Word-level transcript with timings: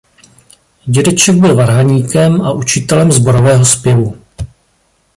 Dědeček 0.85 1.35
byl 1.35 1.55
varhaníkem 1.55 2.41
a 2.41 2.51
učitelem 2.51 3.11
sborového 3.11 3.65
zpěvu. 3.65 4.17